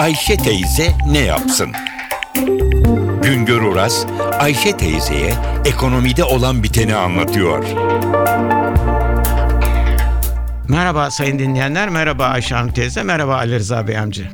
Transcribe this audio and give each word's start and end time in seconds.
Ayşe 0.00 0.36
teyze 0.36 0.92
ne 1.06 1.18
yapsın? 1.18 1.72
Güngör 3.22 3.62
Oras, 3.62 4.06
Ayşe 4.38 4.76
teyzeye 4.76 5.34
ekonomide 5.64 6.24
olan 6.24 6.62
biteni 6.62 6.94
anlatıyor. 6.94 7.64
Merhaba 10.68 11.10
sayın 11.10 11.38
dinleyenler, 11.38 11.88
merhaba 11.88 12.24
Ayşe 12.24 12.54
Hanım 12.54 12.72
teyze, 12.72 13.02
merhaba 13.02 13.36
Ali 13.36 13.54
Rıza 13.54 13.88
Bey 13.88 13.98
amca. 13.98 14.24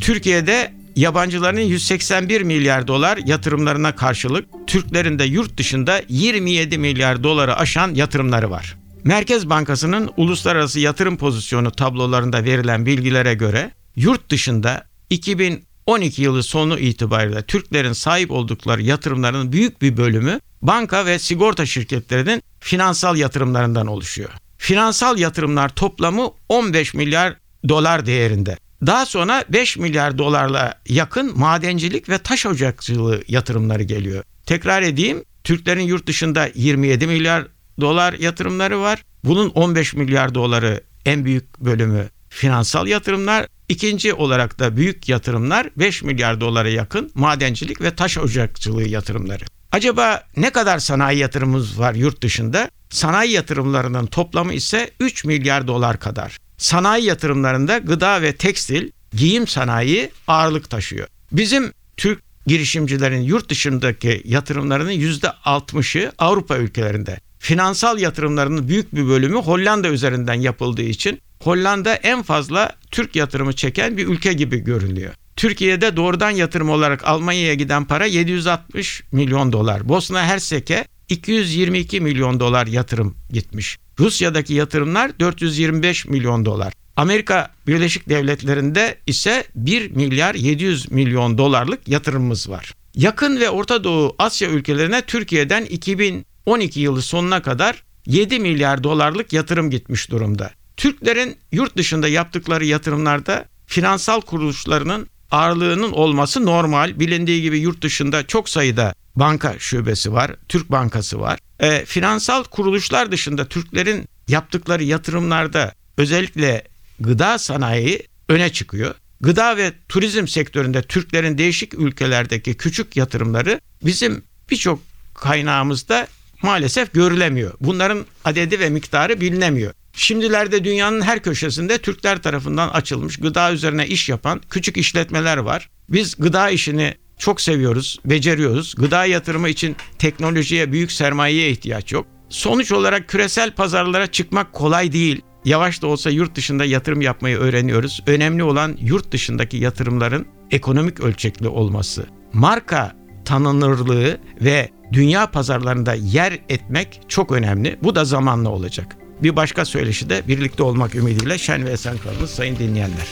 Türkiye'de 0.00 0.72
yabancıların 0.96 1.60
181 1.60 2.40
milyar 2.42 2.86
dolar 2.86 3.18
yatırımlarına 3.24 3.96
karşılık 3.96 4.48
Türklerin 4.66 5.18
de 5.18 5.24
yurt 5.24 5.58
dışında 5.58 6.02
27 6.08 6.78
milyar 6.78 7.22
doları 7.24 7.56
aşan 7.56 7.94
yatırımları 7.94 8.50
var. 8.50 8.76
Merkez 9.04 9.50
Bankası'nın 9.50 10.10
uluslararası 10.16 10.80
yatırım 10.80 11.16
pozisyonu 11.16 11.70
tablolarında 11.70 12.44
verilen 12.44 12.86
bilgilere 12.86 13.34
göre 13.34 13.70
yurt 14.00 14.30
dışında 14.30 14.84
2012 15.10 16.22
yılı 16.22 16.42
sonu 16.42 16.78
itibariyle 16.78 17.42
Türklerin 17.42 17.92
sahip 17.92 18.30
oldukları 18.30 18.82
yatırımların 18.82 19.52
büyük 19.52 19.82
bir 19.82 19.96
bölümü 19.96 20.40
banka 20.62 21.06
ve 21.06 21.18
sigorta 21.18 21.66
şirketlerinin 21.66 22.42
finansal 22.60 23.16
yatırımlarından 23.16 23.86
oluşuyor. 23.86 24.30
Finansal 24.58 25.18
yatırımlar 25.18 25.68
toplamı 25.68 26.30
15 26.48 26.94
milyar 26.94 27.36
dolar 27.68 28.06
değerinde. 28.06 28.56
Daha 28.86 29.06
sonra 29.06 29.44
5 29.48 29.76
milyar 29.76 30.18
dolarla 30.18 30.74
yakın 30.88 31.38
madencilik 31.38 32.08
ve 32.08 32.18
taş 32.18 32.46
ocakçılığı 32.46 33.22
yatırımları 33.28 33.82
geliyor. 33.82 34.24
Tekrar 34.46 34.82
edeyim, 34.82 35.24
Türklerin 35.44 35.82
yurt 35.82 36.06
dışında 36.06 36.48
27 36.54 37.06
milyar 37.06 37.46
dolar 37.80 38.12
yatırımları 38.12 38.80
var. 38.80 39.04
Bunun 39.24 39.48
15 39.48 39.94
milyar 39.94 40.34
doları 40.34 40.80
en 41.06 41.24
büyük 41.24 41.60
bölümü 41.60 42.08
finansal 42.30 42.86
yatırımlar. 42.86 43.46
İkinci 43.70 44.14
olarak 44.14 44.58
da 44.58 44.76
büyük 44.76 45.08
yatırımlar 45.08 45.70
5 45.76 46.02
milyar 46.02 46.40
dolara 46.40 46.68
yakın 46.68 47.10
madencilik 47.14 47.80
ve 47.80 47.94
taş 47.94 48.18
ocakçılığı 48.18 48.88
yatırımları. 48.88 49.44
Acaba 49.72 50.22
ne 50.36 50.50
kadar 50.50 50.78
sanayi 50.78 51.18
yatırımımız 51.18 51.78
var 51.78 51.94
yurt 51.94 52.22
dışında? 52.22 52.70
Sanayi 52.88 53.32
yatırımlarının 53.32 54.06
toplamı 54.06 54.54
ise 54.54 54.90
3 55.00 55.24
milyar 55.24 55.66
dolar 55.68 56.00
kadar. 56.00 56.38
Sanayi 56.56 57.04
yatırımlarında 57.04 57.78
gıda 57.78 58.22
ve 58.22 58.32
tekstil, 58.32 58.90
giyim 59.16 59.46
sanayi 59.46 60.10
ağırlık 60.26 60.70
taşıyor. 60.70 61.08
Bizim 61.32 61.72
Türk 61.96 62.22
girişimcilerin 62.46 63.22
yurt 63.22 63.48
dışındaki 63.48 64.22
yatırımlarının 64.24 64.92
%60'ı 64.92 66.12
Avrupa 66.18 66.56
ülkelerinde. 66.56 67.20
Finansal 67.38 67.98
yatırımlarının 67.98 68.68
büyük 68.68 68.94
bir 68.94 69.06
bölümü 69.06 69.38
Hollanda 69.38 69.88
üzerinden 69.88 70.40
yapıldığı 70.40 70.82
için 70.82 71.20
Hollanda 71.42 71.94
en 71.94 72.22
fazla 72.22 72.72
Türk 72.90 73.16
yatırımı 73.16 73.52
çeken 73.52 73.96
bir 73.96 74.06
ülke 74.06 74.32
gibi 74.32 74.58
görünüyor. 74.58 75.14
Türkiye'de 75.36 75.96
doğrudan 75.96 76.30
yatırım 76.30 76.70
olarak 76.70 77.04
Almanya'ya 77.04 77.54
giden 77.54 77.84
para 77.84 78.06
760 78.06 79.02
milyon 79.12 79.52
dolar. 79.52 79.88
Bosna 79.88 80.24
Hersek'e 80.24 80.84
222 81.08 82.00
milyon 82.00 82.40
dolar 82.40 82.66
yatırım 82.66 83.16
gitmiş. 83.30 83.78
Rusya'daki 83.98 84.54
yatırımlar 84.54 85.20
425 85.20 86.06
milyon 86.06 86.44
dolar. 86.44 86.72
Amerika 86.96 87.50
Birleşik 87.66 88.08
Devletleri'nde 88.08 88.98
ise 89.06 89.44
1 89.54 89.90
milyar 89.90 90.34
700 90.34 90.92
milyon 90.92 91.38
dolarlık 91.38 91.88
yatırımımız 91.88 92.50
var. 92.50 92.74
Yakın 92.94 93.40
ve 93.40 93.50
Orta 93.50 93.84
Doğu 93.84 94.14
Asya 94.18 94.48
ülkelerine 94.48 95.02
Türkiye'den 95.02 95.64
2012 95.64 96.80
yılı 96.80 97.02
sonuna 97.02 97.42
kadar 97.42 97.82
7 98.06 98.38
milyar 98.38 98.84
dolarlık 98.84 99.32
yatırım 99.32 99.70
gitmiş 99.70 100.10
durumda. 100.10 100.50
Türklerin 100.80 101.36
yurt 101.52 101.76
dışında 101.76 102.08
yaptıkları 102.08 102.64
yatırımlarda 102.64 103.44
finansal 103.66 104.20
kuruluşlarının 104.20 105.08
ağırlığının 105.30 105.92
olması 105.92 106.46
normal. 106.46 107.00
Bilindiği 107.00 107.42
gibi 107.42 107.58
yurt 107.58 107.82
dışında 107.82 108.26
çok 108.26 108.48
sayıda 108.48 108.94
banka 109.16 109.54
şubesi 109.58 110.12
var, 110.12 110.36
Türk 110.48 110.70
Bankası 110.70 111.20
var. 111.20 111.38
E, 111.60 111.84
finansal 111.84 112.44
kuruluşlar 112.44 113.12
dışında 113.12 113.44
Türklerin 113.44 114.08
yaptıkları 114.28 114.84
yatırımlarda 114.84 115.74
özellikle 115.96 116.64
gıda 117.00 117.38
sanayi 117.38 118.02
öne 118.28 118.52
çıkıyor. 118.52 118.94
Gıda 119.20 119.56
ve 119.56 119.72
turizm 119.88 120.26
sektöründe 120.26 120.82
Türklerin 120.82 121.38
değişik 121.38 121.74
ülkelerdeki 121.74 122.54
küçük 122.54 122.96
yatırımları 122.96 123.60
bizim 123.84 124.22
birçok 124.50 124.80
kaynağımızda 125.14 126.06
maalesef 126.42 126.92
görülemiyor. 126.92 127.52
Bunların 127.60 128.06
adedi 128.24 128.60
ve 128.60 128.70
miktarı 128.70 129.20
bilinemiyor. 129.20 129.72
Şimdilerde 130.00 130.64
dünyanın 130.64 131.00
her 131.00 131.22
köşesinde 131.22 131.78
Türkler 131.78 132.22
tarafından 132.22 132.68
açılmış 132.68 133.16
gıda 133.16 133.52
üzerine 133.52 133.86
iş 133.86 134.08
yapan 134.08 134.40
küçük 134.50 134.76
işletmeler 134.76 135.36
var. 135.36 135.70
Biz 135.88 136.14
gıda 136.18 136.50
işini 136.50 136.94
çok 137.18 137.40
seviyoruz, 137.40 137.98
beceriyoruz. 138.04 138.74
Gıda 138.78 139.04
yatırımı 139.04 139.48
için 139.48 139.76
teknolojiye, 139.98 140.72
büyük 140.72 140.92
sermayeye 140.92 141.50
ihtiyaç 141.50 141.92
yok. 141.92 142.06
Sonuç 142.28 142.72
olarak 142.72 143.08
küresel 143.08 143.54
pazarlara 143.54 144.06
çıkmak 144.06 144.52
kolay 144.52 144.92
değil. 144.92 145.22
Yavaş 145.44 145.82
da 145.82 145.86
olsa 145.86 146.10
yurt 146.10 146.34
dışında 146.34 146.64
yatırım 146.64 147.00
yapmayı 147.00 147.36
öğreniyoruz. 147.36 148.02
Önemli 148.06 148.42
olan 148.42 148.76
yurt 148.80 149.12
dışındaki 149.12 149.56
yatırımların 149.56 150.26
ekonomik 150.50 151.00
ölçekli 151.00 151.48
olması. 151.48 152.06
Marka 152.32 152.96
tanınırlığı 153.24 154.18
ve 154.40 154.70
dünya 154.92 155.26
pazarlarında 155.26 155.94
yer 155.94 156.38
etmek 156.48 157.00
çok 157.08 157.32
önemli. 157.32 157.78
Bu 157.82 157.94
da 157.94 158.04
zamanla 158.04 158.48
olacak. 158.48 158.96
Bir 159.22 159.36
başka 159.36 159.64
söyleşi 159.64 160.10
de 160.10 160.28
birlikte 160.28 160.62
olmak 160.62 160.94
ümidiyle 160.94 161.38
şen 161.38 161.64
ve 161.64 161.70
esen 161.70 161.98
kalınız 161.98 162.30
sayın 162.30 162.56
dinleyenler. 162.56 163.06